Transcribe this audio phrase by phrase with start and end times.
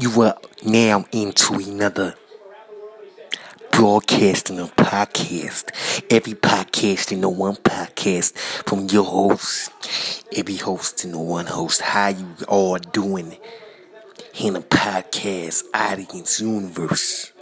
[0.00, 2.14] You are now into another
[3.72, 5.72] broadcasting of podcast.
[6.08, 9.72] Every podcast in the one podcast from your host.
[10.36, 11.80] Every host in the one host.
[11.80, 13.38] How you all doing
[14.38, 17.32] in the podcast audience universe?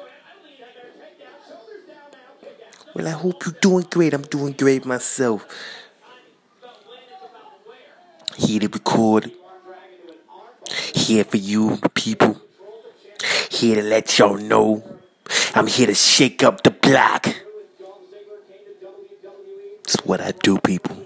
[2.94, 4.14] Well, I hope you're doing great.
[4.14, 5.46] I'm doing great myself.
[8.38, 9.30] Here to record.
[10.94, 12.40] Here for you, people.
[13.56, 14.84] Here to let y'all know.
[15.54, 17.26] I'm here to shake up the block.
[19.82, 21.02] It's what I do, people.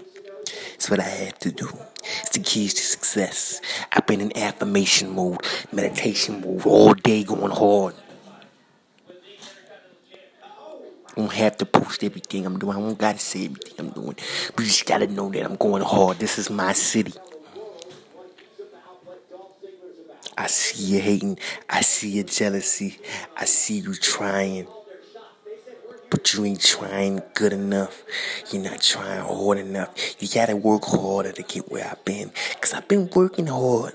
[0.73, 1.69] It's what I have to do.
[2.19, 3.61] It's the keys to success.
[3.93, 5.39] I've been in affirmation mode,
[5.71, 7.95] meditation mode all day going hard.
[11.07, 12.75] I don't have to post everything I'm doing.
[12.75, 14.17] I don't gotta say everything I'm doing.
[14.53, 16.19] But you just gotta know that I'm going hard.
[16.19, 17.13] This is my city.
[20.37, 21.39] I see you hating.
[21.69, 22.99] I see your jealousy.
[23.35, 24.67] I see you trying.
[26.09, 28.03] But you ain't trying good enough.
[28.51, 30.21] You're not trying hard enough.
[30.21, 32.31] You gotta work harder to get where I've been.
[32.59, 33.93] Cause I've been working hard.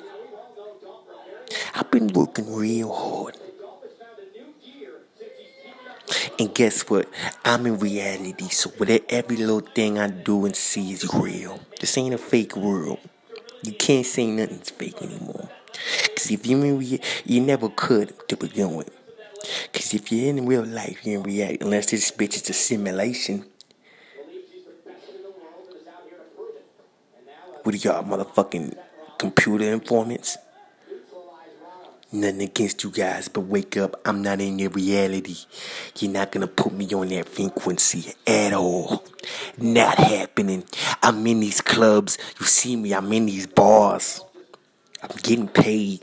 [1.75, 3.37] I've been working real hard.
[6.39, 7.09] And guess what?
[7.45, 8.49] I'm in reality.
[8.49, 11.61] So whatever every little thing I do and see is real.
[11.81, 12.99] This ain't a fake world.
[13.63, 15.49] You can't say nothing's fake anymore.
[16.27, 18.91] Cause if you in real, you never could to begin with.
[19.73, 21.59] Cause if you're in real life, you're in reality.
[21.61, 23.45] Unless this bitch is a simulation.
[27.63, 28.77] What are y'all motherfucking
[29.19, 30.37] computer informants?
[32.11, 34.01] Nothing against you guys, but wake up.
[34.05, 35.37] I'm not in your reality.
[35.97, 39.05] You're not gonna put me on that frequency at all.
[39.59, 40.65] Not happening.
[41.05, 42.19] I'm in these clubs.
[42.41, 44.25] You see me, I'm in these bars.
[45.01, 46.03] I'm getting paid.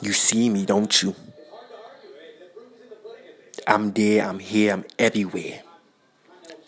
[0.00, 1.14] You see me, don't you?
[3.66, 5.62] I'm there, I'm here, I'm everywhere.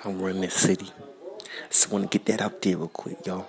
[0.04, 0.90] I'm running the city.
[1.68, 3.46] Just want to get that out there real quick, y'all.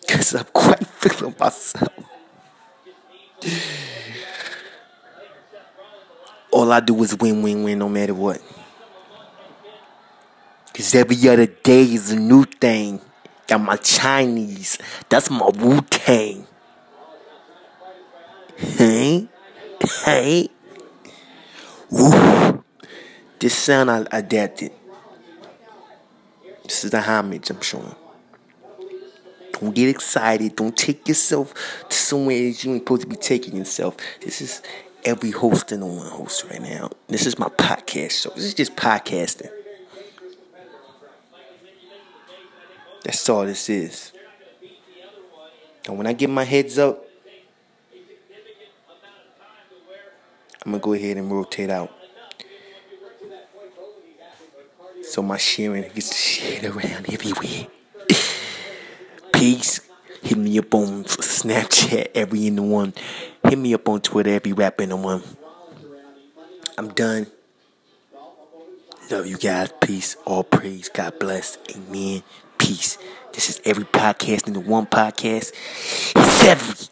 [0.00, 1.92] Because I'm quite feeling myself.
[6.50, 8.42] All I do is win, win, win no matter what.
[10.66, 13.00] Because every other day is a new thing.
[13.46, 14.78] Got my Chinese.
[15.08, 16.46] That's my Wu Tang.
[18.60, 19.26] Hey?
[20.04, 20.48] Hey?
[23.38, 24.72] This sound I adapted.
[26.64, 27.94] This is the homage I'm showing.
[29.52, 30.56] Don't get excited.
[30.56, 31.54] Don't take yourself
[31.88, 33.96] to somewhere you ain't supposed to be taking yourself.
[34.20, 34.62] This is
[35.04, 36.90] every host the one host right now.
[37.08, 38.30] This is my podcast show.
[38.30, 39.50] This is just podcasting.
[43.04, 44.12] That's all this is.
[45.86, 47.06] And when I get my heads up,
[50.64, 51.90] I'm gonna go ahead and rotate out.
[55.02, 57.66] So my sharing gets shared around everywhere.
[59.32, 59.80] Peace.
[60.22, 62.92] Hit me up on Snapchat, every in the one.
[63.42, 65.22] Hit me up on Twitter, every rap in the one.
[66.76, 67.26] I'm done.
[69.10, 69.72] Love you guys.
[69.80, 70.16] Peace.
[70.24, 70.88] All praise.
[70.88, 71.58] God bless.
[71.74, 72.22] Amen.
[72.58, 72.98] Peace.
[73.32, 75.52] This is every podcast in the one podcast.
[76.14, 76.86] It's every